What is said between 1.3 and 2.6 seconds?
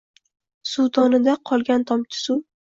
qolgan tomchi suv.